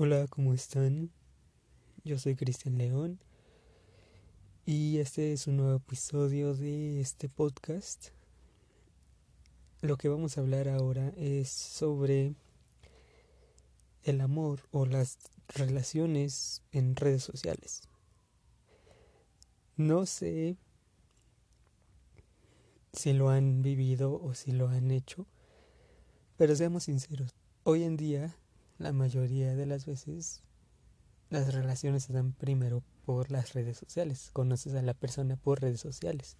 Hola, 0.00 0.28
¿cómo 0.28 0.54
están? 0.54 1.10
Yo 2.04 2.18
soy 2.18 2.36
Cristian 2.36 2.78
León 2.78 3.18
y 4.64 4.98
este 4.98 5.32
es 5.32 5.48
un 5.48 5.56
nuevo 5.56 5.74
episodio 5.74 6.54
de 6.54 7.00
este 7.00 7.28
podcast. 7.28 8.10
Lo 9.80 9.96
que 9.96 10.08
vamos 10.08 10.38
a 10.38 10.40
hablar 10.40 10.68
ahora 10.68 11.12
es 11.16 11.48
sobre 11.48 12.36
el 14.04 14.20
amor 14.20 14.60
o 14.70 14.86
las 14.86 15.18
relaciones 15.48 16.62
en 16.70 16.94
redes 16.94 17.24
sociales. 17.24 17.82
No 19.76 20.06
sé 20.06 20.58
si 22.92 23.14
lo 23.14 23.30
han 23.30 23.62
vivido 23.62 24.22
o 24.22 24.32
si 24.34 24.52
lo 24.52 24.68
han 24.68 24.92
hecho, 24.92 25.26
pero 26.36 26.54
seamos 26.54 26.84
sinceros, 26.84 27.34
hoy 27.64 27.82
en 27.82 27.96
día 27.96 28.36
la 28.78 28.92
mayoría 28.92 29.54
de 29.54 29.66
las 29.66 29.86
veces 29.86 30.42
las 31.30 31.52
relaciones 31.52 32.04
se 32.04 32.12
dan 32.12 32.32
primero 32.32 32.82
por 33.04 33.30
las 33.30 33.52
redes 33.52 33.76
sociales. 33.76 34.30
Conoces 34.32 34.74
a 34.74 34.82
la 34.82 34.94
persona 34.94 35.36
por 35.36 35.60
redes 35.60 35.80
sociales. 35.80 36.36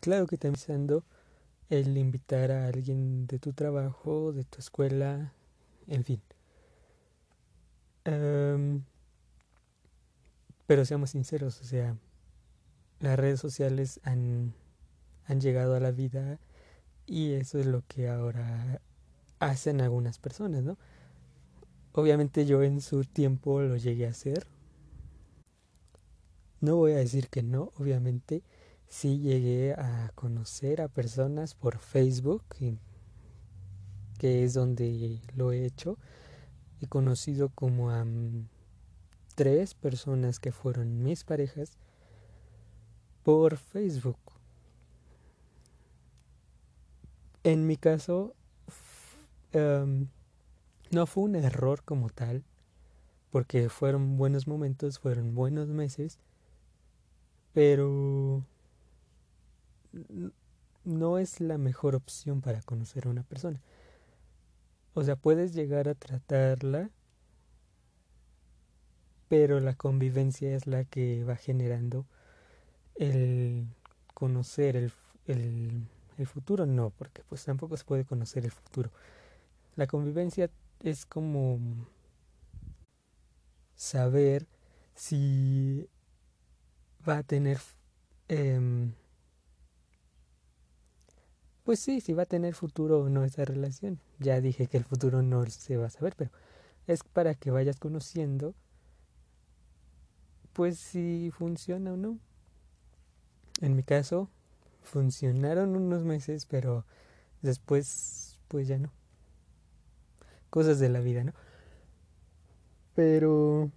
Claro 0.00 0.26
que 0.26 0.36
también 0.36 0.54
pensando 0.54 1.04
el 1.70 1.96
invitar 1.96 2.52
a 2.52 2.66
alguien 2.66 3.26
de 3.26 3.38
tu 3.38 3.52
trabajo, 3.52 4.32
de 4.32 4.44
tu 4.44 4.58
escuela, 4.58 5.32
en 5.86 6.04
fin. 6.04 6.22
pero 10.66 10.84
seamos 10.84 11.10
sinceros, 11.10 11.60
o 11.60 11.64
sea, 11.64 11.96
las 13.00 13.18
redes 13.18 13.40
sociales 13.40 14.00
han, 14.04 14.54
han 15.24 15.40
llegado 15.40 15.74
a 15.74 15.80
la 15.80 15.90
vida 15.90 16.38
y 17.04 17.32
eso 17.32 17.58
es 17.58 17.66
lo 17.66 17.82
que 17.88 18.08
ahora 18.08 18.80
hacen 19.38 19.80
algunas 19.80 20.18
personas, 20.18 20.62
¿no? 20.62 20.78
Obviamente 21.92 22.44
yo 22.44 22.62
en 22.62 22.80
su 22.80 23.04
tiempo 23.04 23.60
lo 23.62 23.76
llegué 23.76 24.06
a 24.06 24.10
hacer. 24.10 24.46
No 26.60 26.76
voy 26.76 26.92
a 26.92 26.96
decir 26.96 27.28
que 27.28 27.42
no, 27.42 27.72
obviamente 27.76 28.42
sí 28.88 29.18
llegué 29.18 29.72
a 29.72 30.12
conocer 30.14 30.80
a 30.80 30.88
personas 30.88 31.54
por 31.54 31.78
Facebook, 31.78 32.44
que 34.18 34.44
es 34.44 34.54
donde 34.54 35.20
lo 35.34 35.52
he 35.52 35.64
hecho. 35.64 35.98
He 36.80 36.86
conocido 36.86 37.48
como 37.50 37.90
a 37.90 38.04
mm, 38.04 38.48
tres 39.34 39.74
personas 39.74 40.38
que 40.38 40.52
fueron 40.52 41.02
mis 41.02 41.24
parejas 41.24 41.78
por 43.22 43.56
Facebook. 43.56 44.18
En 47.42 47.66
mi 47.66 47.76
caso, 47.76 48.34
Em, 49.52 50.08
no 50.90 51.06
fue 51.06 51.24
un 51.24 51.36
error 51.36 51.82
como 51.84 52.10
tal, 52.10 52.44
porque 53.30 53.68
fueron 53.68 54.16
buenos 54.16 54.46
momentos, 54.46 54.98
fueron 54.98 55.34
buenos 55.34 55.68
meses, 55.68 56.18
pero 57.52 58.44
no 60.84 61.18
es 61.18 61.40
la 61.40 61.58
mejor 61.58 61.94
opción 61.94 62.40
para 62.40 62.62
conocer 62.62 63.06
a 63.06 63.10
una 63.10 63.22
persona. 63.22 63.60
O 64.94 65.02
sea, 65.04 65.16
puedes 65.16 65.54
llegar 65.54 65.88
a 65.88 65.94
tratarla, 65.94 66.90
pero 69.28 69.60
la 69.60 69.74
convivencia 69.74 70.54
es 70.54 70.66
la 70.66 70.84
que 70.84 71.24
va 71.24 71.36
generando 71.36 72.06
el 72.96 73.66
conocer 74.14 74.76
el, 74.76 74.92
el, 75.26 75.82
el 76.18 76.26
futuro. 76.26 76.66
No, 76.66 76.90
porque 76.90 77.22
pues 77.28 77.44
tampoco 77.44 77.76
se 77.76 77.84
puede 77.84 78.04
conocer 78.04 78.44
el 78.44 78.52
futuro. 78.52 78.90
La 79.76 79.86
convivencia 79.86 80.50
es 80.80 81.06
como 81.06 81.60
saber 83.74 84.46
si 84.94 85.88
va 87.06 87.18
a 87.18 87.22
tener 87.22 87.58
eh, 88.28 88.90
pues 91.66 91.80
sí, 91.80 92.00
si 92.00 92.12
va 92.12 92.22
a 92.22 92.26
tener 92.26 92.54
futuro 92.54 93.00
o 93.00 93.08
no 93.08 93.24
esa 93.24 93.44
relación. 93.44 93.98
Ya 94.20 94.40
dije 94.40 94.68
que 94.68 94.76
el 94.76 94.84
futuro 94.84 95.22
no 95.22 95.44
se 95.46 95.76
va 95.76 95.86
a 95.86 95.90
saber, 95.90 96.14
pero 96.16 96.30
es 96.86 97.02
para 97.02 97.34
que 97.34 97.50
vayas 97.50 97.80
conociendo 97.80 98.54
pues 100.52 100.78
si 100.78 101.32
funciona 101.36 101.92
o 101.92 101.96
no. 101.96 102.20
En 103.60 103.74
mi 103.74 103.82
caso 103.82 104.30
funcionaron 104.84 105.74
unos 105.74 106.04
meses, 106.04 106.46
pero 106.46 106.86
después 107.42 108.38
pues 108.46 108.68
ya 108.68 108.78
no 108.78 108.92
cosas 110.50 110.78
de 110.78 110.88
la 110.88 111.00
vida, 111.00 111.24
¿no? 111.24 111.32
Pero 112.94 113.70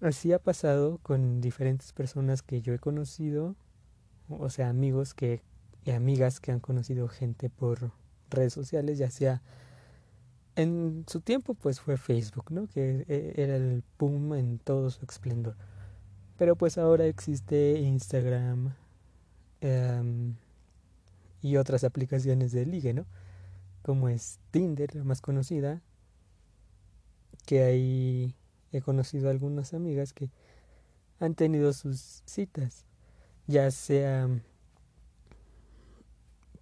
así 0.00 0.32
ha 0.32 0.38
pasado 0.38 0.98
con 1.02 1.40
diferentes 1.40 1.92
personas 1.92 2.42
que 2.42 2.62
yo 2.62 2.72
he 2.74 2.78
conocido, 2.78 3.56
o 4.28 4.50
sea, 4.50 4.68
amigos 4.68 5.14
que 5.14 5.42
y 5.84 5.90
amigas 5.90 6.40
que 6.40 6.50
han 6.50 6.60
conocido 6.60 7.08
gente 7.08 7.50
por 7.50 7.92
redes 8.30 8.52
sociales, 8.52 8.98
ya 8.98 9.10
sea 9.10 9.42
en 10.56 11.04
su 11.08 11.20
tiempo 11.20 11.54
pues 11.54 11.80
fue 11.80 11.96
Facebook, 11.96 12.50
¿no? 12.50 12.66
Que 12.68 13.04
e, 13.08 13.34
era 13.36 13.56
el 13.56 13.82
boom 13.98 14.34
en 14.34 14.58
todo 14.58 14.90
su 14.90 15.04
esplendor. 15.04 15.56
Pero 16.38 16.56
pues 16.56 16.78
ahora 16.78 17.06
existe 17.06 17.78
Instagram 17.80 18.74
em, 19.60 20.34
y 21.42 21.56
otras 21.56 21.84
aplicaciones 21.84 22.52
de 22.52 22.66
ligue, 22.66 22.94
¿no? 22.94 23.06
Como 23.82 24.08
es 24.08 24.38
Tinder, 24.50 24.94
la 24.94 25.04
más 25.04 25.20
conocida, 25.20 25.82
que 27.46 27.62
ahí 27.62 28.34
he 28.72 28.80
conocido 28.80 29.30
algunas 29.30 29.74
amigas 29.74 30.12
que 30.12 30.30
han 31.20 31.34
tenido 31.34 31.72
sus 31.72 32.22
citas, 32.26 32.86
ya 33.46 33.70
sea 33.70 34.28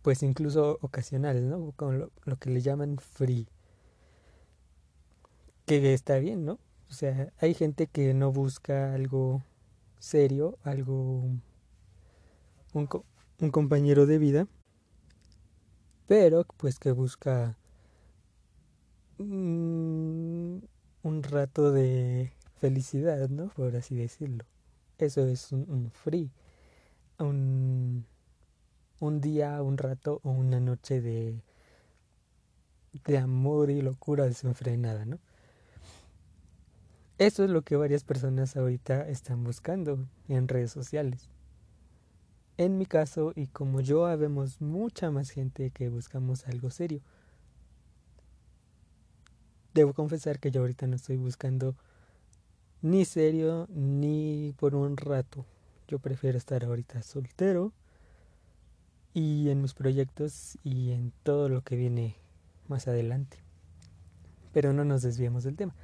pues 0.03 0.22
incluso 0.22 0.78
ocasionales, 0.82 1.44
¿no? 1.44 1.72
Con 1.72 2.10
lo, 2.25 2.37
que 2.38 2.50
le 2.50 2.60
llaman 2.60 2.98
free. 2.98 3.48
Que 5.65 5.94
está 5.94 6.19
bien, 6.19 6.44
¿no? 6.44 6.59
O 6.91 6.92
sea, 6.92 7.32
hay 7.38 7.54
gente 7.54 7.87
que 7.87 8.12
no 8.12 8.32
busca 8.32 8.92
algo 8.94 9.42
serio, 10.00 10.59
algo 10.65 11.22
un, 12.75 12.88
un 13.41 13.50
compañero 13.50 14.06
de 14.06 14.19
vida, 14.19 14.48
pero 16.06 16.44
pues 16.56 16.78
que 16.78 16.91
busca 16.91 17.56
mm, 19.19 20.59
un 21.02 21.22
rato 21.22 21.72
de 21.72 22.32
felicidad, 22.58 23.28
¿no? 23.28 23.48
Por 23.48 23.74
así 23.76 23.94
decirlo. 23.96 24.44
Eso 24.98 25.26
es 25.26 25.52
un, 25.52 25.90
free. 25.90 26.30
Un, 27.18 28.06
un 29.00 29.20
día, 29.20 29.62
un 29.62 29.78
rato 29.78 30.20
o 30.22 30.30
una 30.30 30.60
noche 30.60 31.00
de, 31.00 31.42
de 33.04 33.18
amor 33.18 33.70
y 33.70 33.82
locura 33.82 34.24
desenfrenada, 34.24 35.04
¿no? 35.04 35.18
Eso 37.18 37.44
es 37.44 37.50
lo 37.50 37.62
que 37.62 37.76
varias 37.76 38.04
personas 38.04 38.56
ahorita 38.56 39.08
están 39.08 39.44
buscando 39.44 40.06
en 40.28 40.48
redes 40.48 40.72
sociales. 40.72 41.28
En 42.58 42.78
mi 42.78 42.86
caso, 42.86 43.32
y 43.34 43.46
como 43.46 43.80
yo, 43.80 44.06
habemos 44.06 44.60
mucha 44.60 45.10
más 45.10 45.30
gente 45.30 45.70
que 45.70 45.88
buscamos 45.88 46.46
algo 46.46 46.70
serio. 46.70 47.00
Debo 49.75 49.94
confesar 49.94 50.38
que 50.38 50.50
yo 50.50 50.60
ahorita 50.60 50.87
no 50.87 50.97
estoy 50.97 51.16
buscando 51.16 51.75
ni 52.83 53.05
serio 53.05 53.69
ni 53.71 54.55
por 54.59 54.75
un 54.75 54.97
rato. 54.97 55.47
Yo 55.88 55.99
prefiero 55.99 56.37
estar 56.37 56.65
ahorita 56.65 57.03
soltero 57.03 57.72
y 59.15 59.50
en 59.50 59.62
mis 59.62 59.75
proyectos 59.75 60.59
y 60.62 60.91
en 60.91 61.12
todo 61.22 61.49
lo 61.49 61.62
que 61.62 61.77
viene 61.77 62.16
más 62.69 62.88
adelante. 62.88 63.38
Pero 64.53 64.72
no 64.72 64.84
nos 64.84 65.03
desviemos 65.03 65.45
del 65.45 65.57
tema. 65.57 65.75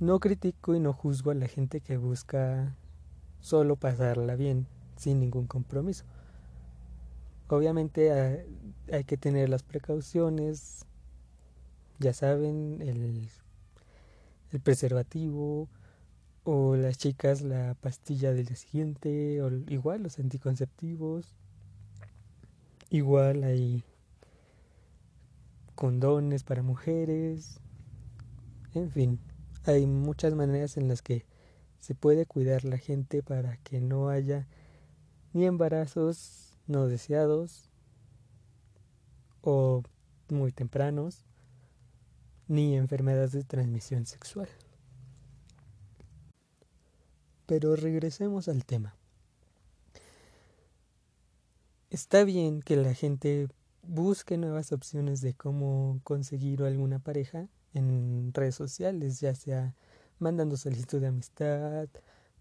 No 0.00 0.18
critico 0.18 0.74
y 0.74 0.80
no 0.80 0.92
juzgo 0.92 1.30
a 1.30 1.34
la 1.34 1.46
gente 1.46 1.80
que 1.80 1.96
busca 1.96 2.74
solo 3.40 3.76
pasarla 3.76 4.36
bien, 4.36 4.66
sin 4.96 5.20
ningún 5.20 5.46
compromiso. 5.46 6.04
Obviamente 7.48 8.12
ah, 8.12 8.38
hay 8.92 9.04
que 9.04 9.16
tener 9.16 9.48
las 9.48 9.62
precauciones, 9.62 10.86
ya 12.00 12.12
saben, 12.12 12.82
el, 12.82 13.28
el 14.50 14.60
preservativo 14.60 15.68
o 16.42 16.74
las 16.74 16.98
chicas 16.98 17.42
la 17.42 17.74
pastilla 17.74 18.32
del 18.32 18.46
día 18.46 18.56
siguiente 18.56 19.40
o 19.42 19.50
igual 19.68 20.02
los 20.02 20.18
anticonceptivos. 20.18 21.36
Igual 22.90 23.44
hay 23.44 23.84
condones 25.76 26.42
para 26.42 26.62
mujeres. 26.62 27.60
En 28.74 28.90
fin 28.90 29.20
hay 29.64 29.86
muchas 29.86 30.34
maneras 30.34 30.76
en 30.76 30.88
las 30.88 31.02
que 31.02 31.26
se 31.80 31.94
puede 31.94 32.26
cuidar 32.26 32.64
la 32.64 32.78
gente 32.78 33.22
para 33.22 33.56
que 33.58 33.80
no 33.80 34.08
haya 34.08 34.46
ni 35.32 35.46
embarazos 35.46 36.58
no 36.66 36.86
deseados 36.86 37.70
o 39.42 39.82
muy 40.28 40.52
tempranos 40.52 41.24
ni 42.50 42.76
enfermedades 42.76 43.30
de 43.30 43.44
transmisión 43.44 44.06
sexual. 44.06 44.48
Pero 47.46 47.76
regresemos 47.76 48.48
al 48.48 48.64
tema. 48.64 48.96
Está 51.90 52.24
bien 52.24 52.60
que 52.60 52.74
la 52.74 52.92
gente 52.92 53.46
busque 53.84 54.36
nuevas 54.36 54.72
opciones 54.72 55.20
de 55.20 55.34
cómo 55.34 56.00
conseguir 56.02 56.64
alguna 56.64 56.98
pareja 56.98 57.46
en 57.72 58.34
redes 58.34 58.56
sociales, 58.56 59.20
ya 59.20 59.32
sea 59.36 59.76
mandando 60.18 60.56
solicitud 60.56 61.00
de 61.00 61.06
amistad 61.06 61.88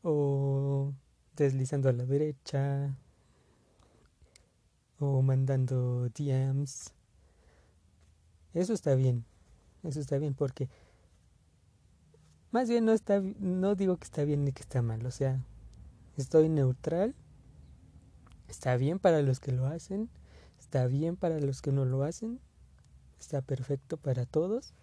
o 0.01 0.91
deslizando 1.35 1.87
a 1.87 1.93
la 1.93 2.05
derecha 2.05 2.97
o 4.97 5.21
mandando 5.21 6.09
DMs. 6.09 6.93
Eso 8.55 8.73
está 8.73 8.95
bien, 8.95 9.23
eso 9.83 9.99
está 9.99 10.17
bien 10.17 10.33
porque 10.33 10.69
más 12.51 12.67
bien 12.69 12.85
no 12.85 12.93
está 12.93 13.21
no 13.21 13.75
digo 13.75 13.97
que 13.97 14.05
está 14.05 14.23
bien 14.23 14.43
ni 14.43 14.51
que 14.51 14.61
está 14.61 14.81
mal, 14.81 15.05
o 15.05 15.11
sea, 15.11 15.39
estoy 16.17 16.49
neutral. 16.49 17.15
Está 18.47 18.77
bien 18.77 18.97
para 18.97 19.21
los 19.21 19.39
que 19.39 19.51
lo 19.51 19.67
hacen, 19.67 20.09
está 20.59 20.87
bien 20.87 21.15
para 21.15 21.39
los 21.39 21.61
que 21.61 21.71
no 21.71 21.85
lo 21.85 22.03
hacen, 22.03 22.39
está 23.19 23.41
perfecto 23.41 23.97
para 23.97 24.25
todos. 24.25 24.73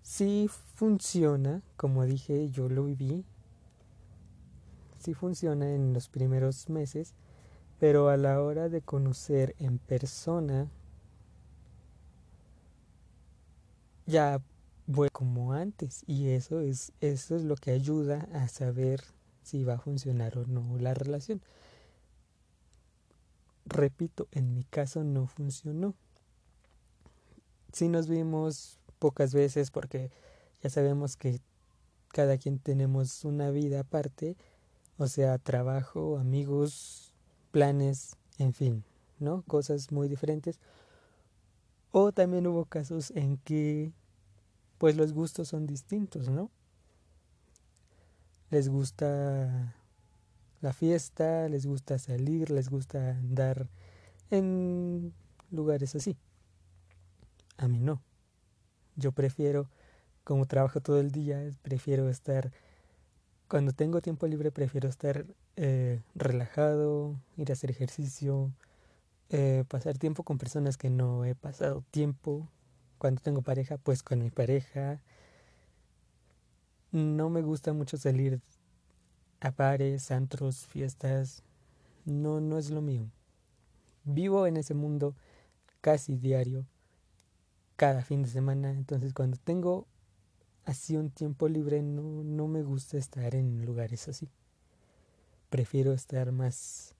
Sí 0.00 0.48
funciona, 0.74 1.62
como 1.76 2.04
dije, 2.04 2.50
yo 2.50 2.68
lo 2.68 2.84
viví. 2.84 3.24
Sí 4.98 5.12
funciona 5.12 5.74
en 5.74 5.92
los 5.92 6.08
primeros 6.08 6.70
meses, 6.70 7.14
pero 7.78 8.08
a 8.08 8.16
la 8.16 8.40
hora 8.42 8.70
de 8.70 8.80
conocer 8.80 9.54
en 9.58 9.78
persona 9.78 10.70
ya 14.06 14.40
voy 14.86 15.08
como 15.10 15.52
antes 15.52 16.04
y 16.06 16.28
eso 16.28 16.60
es 16.60 16.92
eso 17.00 17.36
es 17.36 17.42
lo 17.42 17.56
que 17.56 17.70
ayuda 17.70 18.28
a 18.32 18.48
saber 18.48 19.02
si 19.42 19.64
va 19.64 19.74
a 19.74 19.78
funcionar 19.78 20.38
o 20.38 20.46
no 20.46 20.78
la 20.78 20.94
relación. 20.94 21.42
Repito, 23.66 24.28
en 24.32 24.54
mi 24.54 24.64
caso 24.64 25.04
no 25.04 25.26
funcionó. 25.26 25.94
Si 27.72 27.88
nos 27.88 28.08
vimos 28.08 28.78
pocas 28.98 29.34
veces 29.34 29.70
porque 29.70 30.10
ya 30.62 30.70
sabemos 30.70 31.16
que 31.16 31.40
cada 32.08 32.38
quien 32.38 32.58
tenemos 32.58 33.24
una 33.24 33.50
vida 33.50 33.80
aparte, 33.80 34.36
o 34.96 35.08
sea, 35.08 35.38
trabajo, 35.38 36.18
amigos, 36.18 37.12
planes, 37.50 38.16
en 38.38 38.52
fin, 38.52 38.84
¿no? 39.18 39.42
Cosas 39.42 39.90
muy 39.92 40.08
diferentes. 40.08 40.60
O 41.96 42.10
también 42.10 42.44
hubo 42.48 42.64
casos 42.64 43.12
en 43.12 43.36
que 43.36 43.92
pues 44.78 44.96
los 44.96 45.12
gustos 45.12 45.46
son 45.46 45.64
distintos, 45.64 46.28
¿no? 46.28 46.50
Les 48.50 48.68
gusta 48.68 49.76
la 50.60 50.72
fiesta, 50.72 51.48
les 51.48 51.66
gusta 51.66 52.00
salir, 52.00 52.50
les 52.50 52.68
gusta 52.68 53.10
andar 53.10 53.68
en 54.32 55.14
lugares 55.52 55.94
así. 55.94 56.16
A 57.58 57.68
mí 57.68 57.78
no. 57.78 58.02
Yo 58.96 59.12
prefiero, 59.12 59.70
como 60.24 60.46
trabajo 60.46 60.80
todo 60.80 60.98
el 60.98 61.12
día, 61.12 61.48
prefiero 61.62 62.08
estar, 62.08 62.50
cuando 63.46 63.70
tengo 63.70 64.00
tiempo 64.00 64.26
libre, 64.26 64.50
prefiero 64.50 64.88
estar 64.88 65.26
eh, 65.54 66.02
relajado, 66.16 67.14
ir 67.36 67.50
a 67.50 67.52
hacer 67.52 67.70
ejercicio, 67.70 68.50
eh, 69.36 69.64
pasar 69.66 69.98
tiempo 69.98 70.22
con 70.22 70.38
personas 70.38 70.76
que 70.76 70.90
no 70.90 71.24
he 71.24 71.34
pasado 71.34 71.82
tiempo. 71.90 72.48
Cuando 72.98 73.20
tengo 73.20 73.42
pareja, 73.42 73.78
pues 73.78 74.04
con 74.04 74.22
mi 74.22 74.30
pareja. 74.30 75.02
No 76.92 77.30
me 77.30 77.42
gusta 77.42 77.72
mucho 77.72 77.96
salir 77.96 78.40
a 79.40 79.50
bares, 79.50 80.12
antros, 80.12 80.68
fiestas. 80.68 81.42
No, 82.04 82.40
no 82.40 82.58
es 82.58 82.70
lo 82.70 82.80
mío. 82.80 83.10
Vivo 84.04 84.46
en 84.46 84.56
ese 84.56 84.74
mundo 84.74 85.16
casi 85.80 86.14
diario 86.14 86.64
cada 87.74 88.02
fin 88.02 88.22
de 88.22 88.28
semana. 88.28 88.70
Entonces 88.70 89.12
cuando 89.14 89.36
tengo 89.36 89.88
así 90.64 90.96
un 90.96 91.10
tiempo 91.10 91.48
libre 91.48 91.82
no, 91.82 92.22
no 92.22 92.46
me 92.46 92.62
gusta 92.62 92.98
estar 92.98 93.34
en 93.34 93.66
lugares 93.66 94.06
así. 94.06 94.28
Prefiero 95.50 95.92
estar 95.92 96.30
más, 96.30 96.94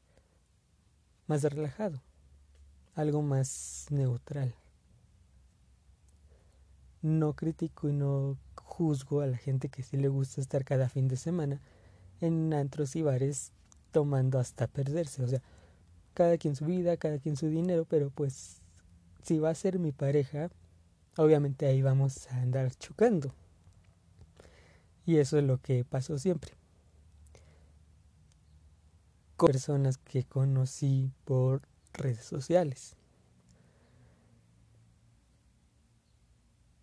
más 1.28 1.44
relajado, 1.44 2.02
algo 2.94 3.22
más 3.22 3.86
neutral. 3.90 4.54
No 7.02 7.34
critico 7.34 7.88
y 7.88 7.92
no 7.92 8.38
juzgo 8.56 9.20
a 9.20 9.26
la 9.26 9.36
gente 9.36 9.68
que 9.68 9.82
sí 9.82 9.96
le 9.96 10.08
gusta 10.08 10.40
estar 10.40 10.64
cada 10.64 10.88
fin 10.88 11.08
de 11.08 11.16
semana 11.16 11.60
en 12.20 12.52
antros 12.54 12.96
y 12.96 13.02
bares 13.02 13.52
tomando 13.90 14.38
hasta 14.38 14.66
perderse. 14.66 15.22
O 15.22 15.28
sea, 15.28 15.42
cada 16.14 16.38
quien 16.38 16.56
su 16.56 16.64
vida, 16.64 16.96
cada 16.96 17.18
quien 17.18 17.36
su 17.36 17.48
dinero, 17.48 17.84
pero 17.84 18.10
pues 18.10 18.62
si 19.22 19.38
va 19.38 19.50
a 19.50 19.54
ser 19.54 19.78
mi 19.78 19.92
pareja, 19.92 20.50
obviamente 21.16 21.66
ahí 21.66 21.82
vamos 21.82 22.28
a 22.30 22.40
andar 22.40 22.74
chocando. 22.76 23.34
Y 25.06 25.18
eso 25.18 25.38
es 25.38 25.44
lo 25.44 25.58
que 25.58 25.84
pasó 25.84 26.18
siempre. 26.18 26.52
Personas 29.36 29.98
que 29.98 30.24
conocí 30.24 31.10
por 31.24 31.62
redes 31.94 32.24
sociales. 32.24 32.96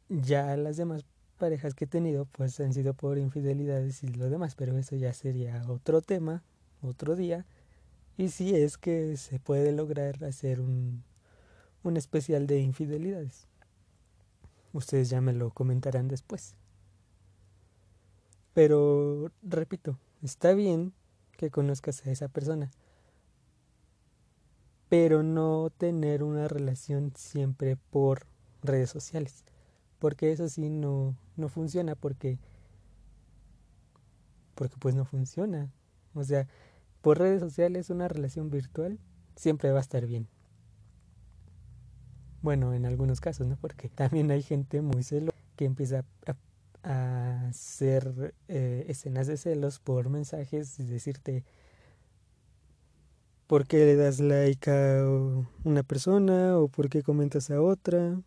Ya 0.10 0.58
las 0.58 0.78
demás 0.78 1.06
parejas 1.38 1.74
que 1.74 1.86
he 1.86 1.88
tenido 1.88 2.26
pues 2.26 2.60
han 2.60 2.74
sido 2.74 2.94
por 2.94 3.18
infidelidades 3.18 4.04
y 4.04 4.08
lo 4.08 4.30
demás, 4.30 4.56
pero 4.56 4.78
eso 4.78 4.96
ya 4.96 5.14
sería 5.14 5.64
otro 5.68 6.02
tema, 6.02 6.44
otro 6.82 7.16
día. 7.16 7.46
Y 8.18 8.30
si 8.30 8.56
es 8.56 8.78
que 8.78 9.18
se 9.18 9.40
puede 9.40 9.72
lograr 9.72 10.24
hacer 10.24 10.60
un, 10.60 11.04
un 11.84 11.98
especial 11.98 12.48
de 12.48 12.60
infidelidades. 12.60 13.48
Ustedes 14.74 15.10
ya 15.10 15.22
me 15.22 15.34
lo 15.34 15.52
comentarán 15.52 16.08
después. 16.08 16.56
Pero, 18.54 19.32
repito, 19.42 19.98
está 20.22 20.54
bien 20.54 20.94
que 21.38 21.50
conozcas 21.50 22.06
a 22.06 22.12
esa 22.12 22.28
persona, 22.28 22.70
pero 24.92 25.24
no 25.24 25.70
tener 25.70 26.22
una 26.22 26.50
relación 26.50 27.14
siempre 27.16 27.78
por 27.78 28.28
redes 28.62 28.90
sociales, 28.90 29.46
porque 30.00 30.34
eso 30.34 30.50
sí 30.50 30.70
no, 30.70 31.16
no 31.38 31.48
funciona, 31.48 31.96
porque, 31.96 32.40
porque 34.54 34.76
pues 34.78 34.94
no 34.94 35.06
funciona. 35.06 35.72
O 36.14 36.26
sea, 36.26 36.46
por 37.00 37.20
redes 37.20 37.40
sociales 37.40 37.90
una 37.90 38.10
relación 38.10 38.50
virtual 38.50 39.00
siempre 39.38 39.72
va 39.72 39.78
a 39.78 39.82
estar 39.82 40.06
bien. 40.06 40.28
Bueno, 42.42 42.74
en 42.74 42.86
algunos 42.86 43.22
casos, 43.22 43.48
¿no? 43.48 43.56
Porque 43.56 43.88
también 43.88 44.30
hay 44.30 44.44
gente 44.44 44.82
muy 44.82 45.04
celosa 45.04 45.38
que 45.56 45.64
empieza 45.64 46.04
a, 46.84 47.48
hacer 47.48 48.34
eh, 48.50 48.88
escenas 48.90 49.28
de 49.28 49.38
celos 49.38 49.80
por 49.80 50.10
mensajes 50.10 50.78
y 50.82 50.84
decirte 50.84 51.46
por 53.52 53.68
qué 53.68 53.80
le 53.80 53.98
das 53.98 54.22
like 54.22 54.72
a 54.72 55.06
una 55.66 55.84
persona 55.84 56.58
o 56.58 56.70
por 56.70 56.88
qué 56.88 57.04
comentas 57.04 57.52
a 57.52 57.62
otra. 57.62 58.22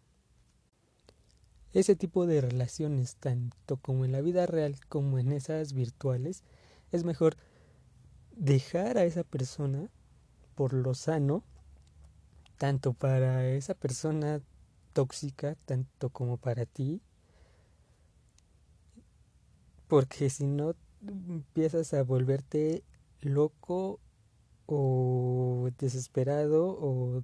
Ese 1.73 1.97
tipo 1.97 2.27
de 2.27 2.43
relaciones, 2.43 3.17
tanto 3.17 3.79
como 3.79 4.05
en 4.05 4.13
la 4.13 4.21
vida 4.21 4.45
real 4.45 4.77
como 4.87 5.19
en 5.19 5.33
esas 5.33 5.73
virtuales, 5.73 6.45
es 6.93 7.05
mejor 7.05 7.39
dejar 8.37 8.99
a 8.99 9.05
esa 9.05 9.25
persona 9.25 9.89
por 10.55 10.75
lo 10.75 10.93
sano 10.93 11.43
tanto 12.59 12.93
para 12.93 13.49
esa 13.49 13.73
persona 13.73 14.43
tóxica, 14.93 15.57
tanto 15.65 16.11
como 16.11 16.37
para 16.37 16.67
ti, 16.67 17.01
porque 19.89 20.29
si 20.29 20.47
no 20.47 20.75
empiezas 21.09 21.95
a 21.95 22.03
volverte 22.03 22.85
loco 23.23 24.01
o 24.67 25.71
desesperado 25.79 26.67
o 26.81 27.23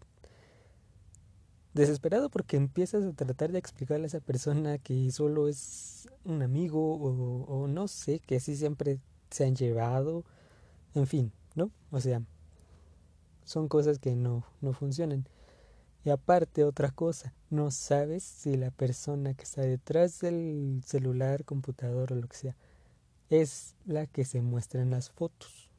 desesperado 1.74 2.30
porque 2.30 2.56
empiezas 2.56 3.04
a 3.04 3.12
tratar 3.12 3.52
de 3.52 3.58
explicarle 3.58 4.04
a 4.04 4.06
esa 4.08 4.20
persona 4.20 4.78
que 4.78 5.10
solo 5.12 5.48
es 5.48 6.08
un 6.24 6.42
amigo 6.42 6.96
o, 6.96 7.66
no 7.68 7.88
sé, 7.88 8.20
que 8.20 8.36
así 8.36 8.56
siempre 8.56 8.98
se 9.30 9.44
han 9.44 9.54
llevado, 9.54 10.24
en 10.94 11.06
fin, 11.06 11.32
¿no? 11.54 11.70
O 11.90 12.00
sea, 12.00 12.22
son 13.44 13.68
cosas 13.68 13.98
que 13.98 14.16
no, 14.16 14.44
no 14.60 14.72
funcionan. 14.72 15.26
Y 16.04 16.10
aparte 16.10 16.64
otra 16.64 16.90
cosa, 16.90 17.34
no 17.50 17.70
sabes 17.70 18.22
si 18.22 18.56
la 18.56 18.70
persona 18.70 19.34
que 19.34 19.44
está 19.44 19.62
detrás 19.62 20.20
del 20.20 20.82
celular, 20.84 21.44
computador 21.44 22.12
o 22.12 22.16
lo 22.16 22.26
que 22.26 22.36
sea, 22.36 22.56
es 23.28 23.76
la 23.84 24.06
que 24.06 24.24
se 24.24 24.40
muestra 24.40 24.82
en 24.82 24.90
las 24.90 25.10
fotos. 25.10 25.69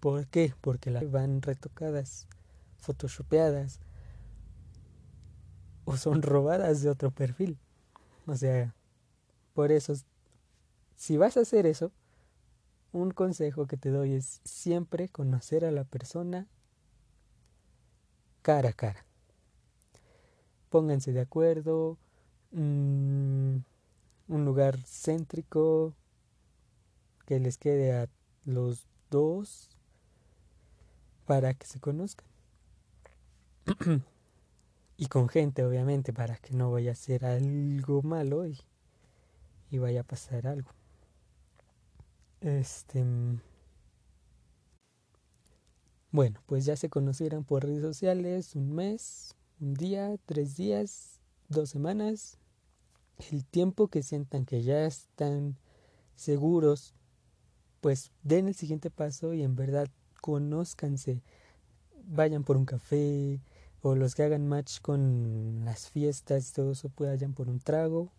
¿Por 0.00 0.26
qué? 0.28 0.54
Porque 0.60 0.90
las 0.90 1.10
van 1.10 1.42
retocadas, 1.42 2.26
photoshopeadas 2.78 3.80
o 5.84 5.96
son 5.96 6.22
robadas 6.22 6.82
de 6.82 6.90
otro 6.90 7.10
perfil. 7.10 7.58
O 8.26 8.36
sea, 8.36 8.74
por 9.54 9.72
eso, 9.72 9.94
si 10.96 11.16
vas 11.16 11.36
a 11.36 11.40
hacer 11.40 11.66
eso, 11.66 11.90
un 12.92 13.10
consejo 13.10 13.66
que 13.66 13.76
te 13.76 13.90
doy 13.90 14.14
es 14.14 14.40
siempre 14.44 15.08
conocer 15.08 15.64
a 15.64 15.70
la 15.70 15.84
persona 15.84 16.46
cara 18.42 18.70
a 18.70 18.72
cara. 18.72 19.04
Pónganse 20.68 21.12
de 21.12 21.20
acuerdo, 21.20 21.96
mm, 22.52 23.56
un 24.28 24.44
lugar 24.44 24.78
céntrico 24.84 25.94
que 27.24 27.40
les 27.40 27.56
quede 27.56 27.92
a 27.92 28.08
los 28.44 28.86
dos 29.10 29.77
para 31.28 31.52
que 31.52 31.66
se 31.66 31.78
conozcan. 31.78 32.26
y 34.96 35.06
con 35.08 35.28
gente, 35.28 35.62
obviamente, 35.62 36.14
para 36.14 36.38
que 36.38 36.54
no 36.54 36.72
vaya 36.72 36.92
a 36.92 36.94
ser 36.94 37.26
algo 37.26 38.00
malo 38.00 38.46
y, 38.46 38.58
y 39.70 39.76
vaya 39.76 40.00
a 40.00 40.04
pasar 40.04 40.46
algo. 40.46 40.70
Este. 42.40 43.04
Bueno, 46.12 46.40
pues 46.46 46.64
ya 46.64 46.76
se 46.76 46.88
conocieran 46.88 47.44
por 47.44 47.62
redes 47.62 47.82
sociales 47.82 48.56
un 48.56 48.72
mes, 48.74 49.34
un 49.60 49.74
día, 49.74 50.16
tres 50.24 50.56
días, 50.56 51.20
dos 51.50 51.68
semanas, 51.68 52.38
el 53.30 53.44
tiempo 53.44 53.88
que 53.88 54.02
sientan 54.02 54.46
que 54.46 54.62
ya 54.62 54.86
están 54.86 55.58
seguros, 56.16 56.94
pues 57.82 58.12
den 58.22 58.48
el 58.48 58.54
siguiente 58.54 58.88
paso 58.88 59.34
y 59.34 59.42
en 59.42 59.56
verdad 59.56 59.90
conózcanse, 60.20 61.22
vayan 62.04 62.44
por 62.44 62.56
un 62.56 62.64
café 62.64 63.40
o 63.82 63.94
los 63.94 64.14
que 64.14 64.22
hagan 64.22 64.48
match 64.48 64.80
con 64.80 65.64
las 65.64 65.90
fiestas, 65.90 66.52
todo 66.52 66.72
eso, 66.72 66.88
pues 66.88 67.10
vayan 67.10 67.32
por 67.32 67.48
un 67.48 67.60
trago, 67.60 68.10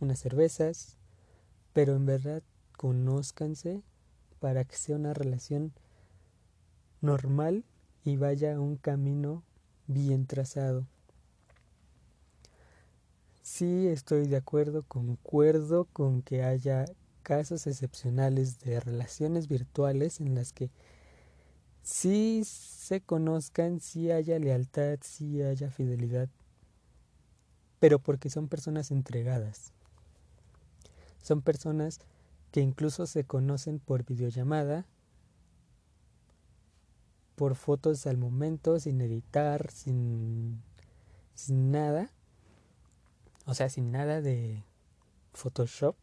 unas 0.00 0.18
cervezas, 0.18 0.96
pero 1.72 1.96
en 1.96 2.06
verdad 2.06 2.42
conózcanse 2.76 3.82
para 4.40 4.64
que 4.64 4.76
sea 4.76 4.96
una 4.96 5.14
relación 5.14 5.72
normal 7.00 7.64
y 8.04 8.16
vaya 8.16 8.60
un 8.60 8.76
camino 8.76 9.42
bien 9.86 10.26
trazado. 10.26 10.86
Sí 13.42 13.86
estoy 13.86 14.26
de 14.26 14.36
acuerdo, 14.36 14.82
concuerdo 14.82 15.86
con 15.92 16.20
que 16.22 16.42
haya 16.42 16.84
casos 17.22 17.66
excepcionales 17.66 18.60
de 18.60 18.80
relaciones 18.80 19.48
virtuales 19.48 20.20
en 20.20 20.34
las 20.34 20.52
que 20.52 20.70
sí 21.86 22.42
se 22.44 23.00
conozcan, 23.00 23.78
sí 23.80 24.10
haya 24.10 24.40
lealtad, 24.40 24.98
sí 25.02 25.40
haya 25.40 25.70
fidelidad, 25.70 26.28
pero 27.78 28.00
porque 28.00 28.28
son 28.28 28.48
personas 28.48 28.90
entregadas. 28.90 29.72
Son 31.22 31.42
personas 31.42 32.00
que 32.50 32.60
incluso 32.60 33.06
se 33.06 33.22
conocen 33.22 33.78
por 33.78 34.04
videollamada, 34.04 34.84
por 37.36 37.54
fotos 37.54 38.04
al 38.08 38.16
momento, 38.16 38.80
sin 38.80 39.00
editar, 39.00 39.70
sin, 39.70 40.60
sin 41.34 41.70
nada, 41.70 42.10
o 43.44 43.54
sea, 43.54 43.68
sin 43.68 43.92
nada 43.92 44.20
de 44.22 44.64
Photoshop. 45.34 45.94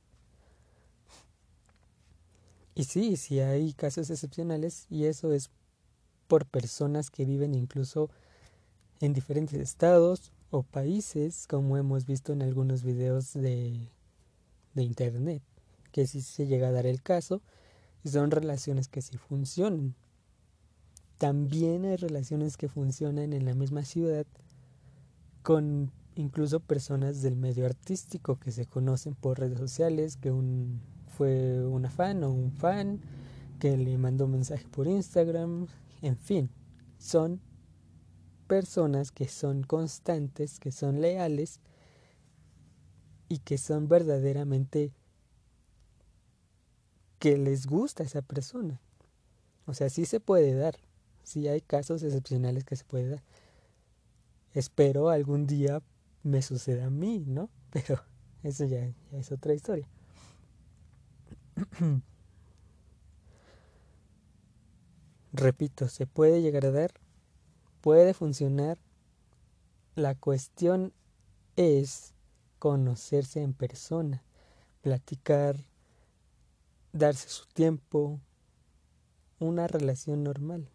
Y 2.73 2.85
sí, 2.85 3.17
sí 3.17 3.41
hay 3.41 3.73
casos 3.73 4.09
excepcionales 4.09 4.87
y 4.89 5.05
eso 5.05 5.33
es 5.33 5.49
por 6.27 6.45
personas 6.45 7.09
que 7.09 7.25
viven 7.25 7.53
incluso 7.53 8.09
en 8.99 9.13
diferentes 9.13 9.59
estados 9.59 10.31
o 10.49 10.63
países, 10.63 11.47
como 11.47 11.77
hemos 11.77 12.05
visto 12.05 12.33
en 12.33 12.41
algunos 12.41 12.83
videos 12.83 13.33
de, 13.33 13.89
de 14.73 14.83
internet 14.83 15.41
que 15.91 16.07
sí 16.07 16.21
se 16.21 16.47
llega 16.47 16.67
a 16.67 16.71
dar 16.71 16.85
el 16.85 17.01
caso 17.01 17.41
son 18.03 18.31
relaciones 18.31 18.87
que 18.87 19.01
sí 19.01 19.17
funcionan. 19.17 19.95
También 21.17 21.85
hay 21.85 21.95
relaciones 21.95 22.57
que 22.57 22.67
funcionan 22.67 23.33
en 23.33 23.45
la 23.45 23.53
misma 23.53 23.85
ciudad 23.85 24.25
con 25.41 25.91
incluso 26.15 26.59
personas 26.59 27.21
del 27.21 27.35
medio 27.35 27.65
artístico 27.65 28.37
que 28.37 28.51
se 28.51 28.65
conocen 28.65 29.15
por 29.15 29.39
redes 29.39 29.57
sociales, 29.57 30.17
que 30.17 30.31
un, 30.31 30.81
fue 31.07 31.65
una 31.65 31.89
fan 31.89 32.23
o 32.23 32.31
un 32.31 32.51
fan, 32.51 32.99
que 33.59 33.77
le 33.77 33.97
mandó 33.97 34.25
un 34.25 34.31
mensaje 34.31 34.67
por 34.67 34.87
Instagram, 34.87 35.67
en 36.03 36.17
fin, 36.17 36.51
son 36.97 37.41
personas 38.47 39.11
que 39.11 39.27
son 39.27 39.63
constantes, 39.63 40.59
que 40.59 40.71
son 40.71 41.01
leales 41.01 41.61
y 43.29 43.39
que 43.39 43.57
son 43.57 43.87
verdaderamente 43.87 44.91
que 47.19 47.37
les 47.37 47.67
gusta 47.67 48.03
esa 48.03 48.21
persona. 48.21 48.81
O 49.65 49.73
sea, 49.73 49.89
sí 49.89 50.05
se 50.05 50.19
puede 50.19 50.53
dar. 50.53 50.75
Sí 51.23 51.47
hay 51.47 51.61
casos 51.61 52.03
excepcionales 52.03 52.65
que 52.65 52.75
se 52.75 52.83
puede 52.83 53.07
dar. 53.07 53.23
Espero 54.53 55.09
algún 55.09 55.47
día 55.47 55.81
me 56.21 56.41
suceda 56.41 56.87
a 56.87 56.89
mí, 56.89 57.23
¿no? 57.25 57.49
Pero 57.71 58.03
eso 58.43 58.65
ya, 58.65 58.93
ya 59.09 59.19
es 59.19 59.31
otra 59.31 59.53
historia. 59.53 59.87
Repito, 65.33 65.87
se 65.89 66.05
puede 66.05 66.43
llegar 66.43 66.63
a 66.67 66.71
dar, 66.71 66.93
puede 67.81 68.13
funcionar. 68.13 68.77
La 69.95 70.13
cuestión 70.13 70.93
es 71.55 72.13
conocerse 72.59 73.41
en 73.41 73.53
persona, 73.53 74.23
platicar, 74.81 75.57
darse 76.91 77.29
su 77.29 77.47
tiempo, 77.47 78.19
una 79.39 79.67
relación 79.67 80.23
normal. 80.23 80.69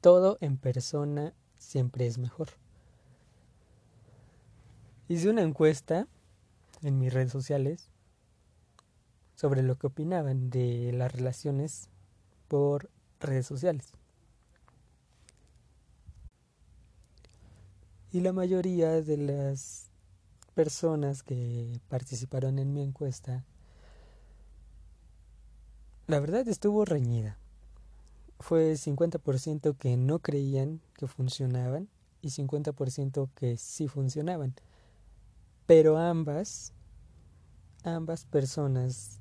Todo 0.00 0.38
en 0.40 0.56
persona 0.56 1.34
siempre 1.58 2.06
es 2.06 2.16
mejor. 2.16 2.48
Hice 5.08 5.28
una 5.28 5.42
encuesta 5.42 6.08
en 6.82 6.98
mis 6.98 7.12
redes 7.12 7.32
sociales 7.32 7.91
sobre 9.42 9.64
lo 9.64 9.76
que 9.76 9.88
opinaban 9.88 10.50
de 10.50 10.92
las 10.92 11.10
relaciones 11.10 11.88
por 12.46 12.88
redes 13.18 13.44
sociales. 13.44 13.92
Y 18.12 18.20
la 18.20 18.32
mayoría 18.32 19.02
de 19.02 19.16
las 19.16 19.90
personas 20.54 21.24
que 21.24 21.80
participaron 21.88 22.60
en 22.60 22.72
mi 22.72 22.82
encuesta, 22.82 23.44
la 26.06 26.20
verdad 26.20 26.46
estuvo 26.46 26.84
reñida. 26.84 27.36
Fue 28.38 28.74
50% 28.74 29.76
que 29.76 29.96
no 29.96 30.20
creían 30.20 30.80
que 30.94 31.08
funcionaban 31.08 31.88
y 32.20 32.28
50% 32.28 33.28
que 33.34 33.56
sí 33.56 33.88
funcionaban. 33.88 34.54
Pero 35.66 35.98
ambas, 35.98 36.72
ambas 37.82 38.24
personas, 38.24 39.18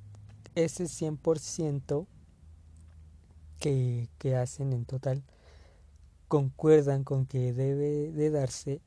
ese 0.55 0.85
100% 0.85 2.07
que, 3.59 4.09
que 4.17 4.35
hacen 4.35 4.73
en 4.73 4.85
total, 4.85 5.23
concuerdan 6.27 7.03
con 7.03 7.25
que 7.25 7.53
debe 7.53 8.11
de 8.11 8.29
darse 8.29 8.81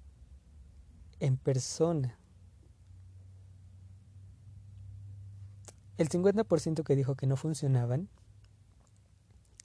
en 1.20 1.36
persona. 1.36 2.18
El 5.96 6.08
50% 6.08 6.82
que 6.82 6.96
dijo 6.96 7.14
que 7.14 7.26
no 7.26 7.36
funcionaban 7.36 8.08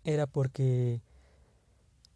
era 0.03 0.27
porque 0.27 1.01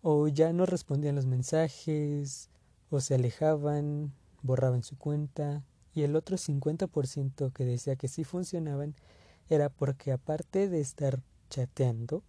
o 0.02 0.28
ya 0.28 0.52
no 0.54 0.66
respondían 0.66 1.16
los 1.16 1.26
mensajes, 1.26 2.50
o 2.90 3.00
se 3.00 3.16
alejaban, 3.16 4.14
borraban 4.42 4.84
su 4.84 4.98
cuenta, 4.98 5.64
y 5.96 6.04
el 6.04 6.16
otro 6.16 6.38
50% 6.38 7.54
que 7.54 7.66
decía 7.66 7.96
que 7.96 8.08
sí 8.08 8.24
funcionaban 8.24 8.96
era 9.50 9.70
porque 9.70 10.12
aparte 10.12 10.70
de 10.70 10.80
estar 10.82 11.22
chateando, 11.50 12.24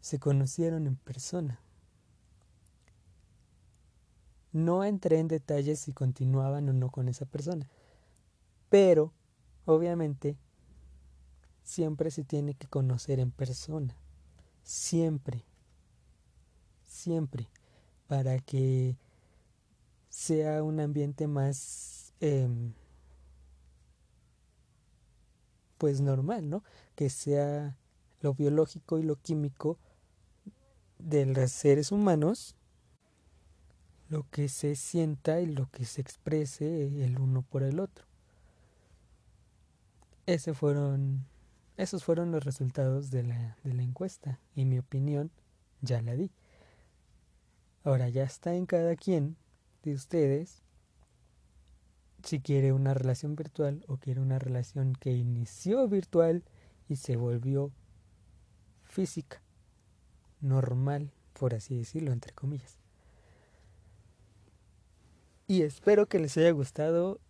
se 0.00 0.18
conocieron 0.18 0.86
en 0.86 0.96
persona. 0.96 1.60
No 4.52 4.84
entré 4.84 5.18
en 5.18 5.28
detalles 5.28 5.80
si 5.80 5.92
continuaban 5.92 6.68
o 6.68 6.72
no 6.72 6.90
con 6.90 7.08
esa 7.08 7.24
persona, 7.24 7.68
pero 8.68 9.12
obviamente 9.64 10.36
siempre 11.62 12.10
se 12.10 12.24
tiene 12.24 12.54
que 12.54 12.66
conocer 12.66 13.18
en 13.18 13.30
persona. 13.30 13.96
Siempre. 14.62 15.44
Siempre. 16.84 17.48
Para 18.06 18.38
que 18.38 18.96
sea 20.08 20.62
un 20.62 20.80
ambiente 20.80 21.26
más... 21.26 22.12
Em, 22.20 22.74
pues 25.82 26.00
normal, 26.00 26.48
¿no? 26.48 26.62
Que 26.94 27.10
sea 27.10 27.76
lo 28.20 28.34
biológico 28.34 29.00
y 29.00 29.02
lo 29.02 29.16
químico 29.16 29.80
de 31.00 31.26
los 31.26 31.50
seres 31.50 31.90
humanos 31.90 32.54
lo 34.08 34.24
que 34.30 34.48
se 34.48 34.76
sienta 34.76 35.40
y 35.40 35.46
lo 35.46 35.68
que 35.72 35.84
se 35.84 36.00
exprese 36.00 37.04
el 37.04 37.18
uno 37.18 37.42
por 37.42 37.64
el 37.64 37.80
otro. 37.80 38.06
Ese 40.26 40.54
fueron, 40.54 41.26
esos 41.76 42.04
fueron 42.04 42.30
los 42.30 42.44
resultados 42.44 43.10
de 43.10 43.24
la, 43.24 43.58
de 43.64 43.74
la 43.74 43.82
encuesta 43.82 44.38
y 44.54 44.66
mi 44.66 44.78
opinión 44.78 45.32
ya 45.80 46.00
la 46.00 46.14
di. 46.14 46.30
Ahora 47.82 48.08
ya 48.08 48.22
está 48.22 48.54
en 48.54 48.66
cada 48.66 48.94
quien 48.94 49.36
de 49.82 49.94
ustedes 49.94 50.62
si 52.24 52.40
quiere 52.40 52.72
una 52.72 52.94
relación 52.94 53.36
virtual 53.36 53.84
o 53.88 53.96
quiere 53.96 54.20
una 54.20 54.38
relación 54.38 54.94
que 54.94 55.12
inició 55.12 55.88
virtual 55.88 56.44
y 56.88 56.96
se 56.96 57.16
volvió 57.16 57.72
física, 58.82 59.42
normal, 60.40 61.12
por 61.32 61.54
así 61.54 61.76
decirlo, 61.76 62.12
entre 62.12 62.32
comillas. 62.32 62.78
Y 65.46 65.62
espero 65.62 66.06
que 66.06 66.18
les 66.18 66.36
haya 66.36 66.50
gustado 66.50 67.20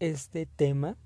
este 0.00 0.46
tema. 0.46 0.96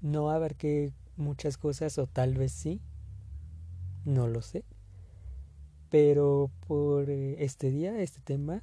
No 0.00 0.30
abarqué 0.30 0.92
muchas 1.16 1.58
cosas 1.58 1.98
o 1.98 2.06
tal 2.06 2.34
vez 2.34 2.52
sí, 2.52 2.80
no 4.04 4.26
lo 4.26 4.42
sé. 4.42 4.64
Pero 5.90 6.50
por 6.66 7.10
eh, 7.10 7.44
este 7.44 7.70
día, 7.70 8.00
este 8.00 8.20
tema 8.20 8.62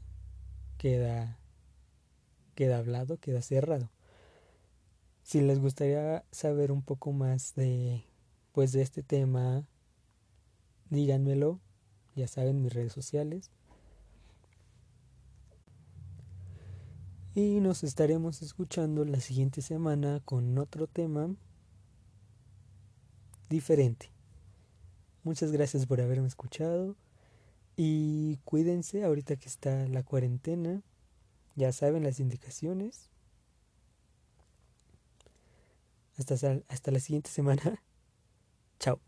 queda, 0.78 1.38
queda 2.56 2.78
hablado, 2.78 3.18
queda 3.18 3.42
cerrado. 3.42 3.90
Si 5.24 5.42
les 5.42 5.60
gustaría 5.60 6.24
saber 6.32 6.72
un 6.72 6.82
poco 6.82 7.12
más 7.12 7.54
de, 7.56 8.06
pues, 8.54 8.72
de 8.72 8.82
este 8.82 9.04
tema, 9.04 9.68
díganmelo. 10.90 11.60
Ya 12.16 12.28
saben, 12.28 12.62
mis 12.62 12.74
redes 12.74 12.94
sociales. 12.94 13.52
Y 17.36 17.60
nos 17.60 17.84
estaremos 17.84 18.42
escuchando 18.42 19.06
la 19.06 19.20
siguiente 19.20 19.62
semana 19.62 20.22
con 20.26 20.58
otro 20.58 20.88
tema 20.88 21.36
diferente. 23.50 24.10
Muchas 25.24 25.52
gracias 25.52 25.86
por 25.86 26.02
haberme 26.02 26.28
escuchado 26.28 26.96
y 27.78 28.38
cuídense 28.44 29.04
ahorita 29.04 29.36
que 29.36 29.48
está 29.48 29.88
la 29.88 30.04
cuarentena. 30.04 30.82
Ya 31.56 31.72
saben 31.72 32.04
las 32.04 32.20
indicaciones. 32.20 33.12
Hasta, 36.18 36.34
hasta 36.68 36.92
la 36.92 37.00
siguiente 37.00 37.30
semana. 37.30 37.84
Chao. 38.80 39.07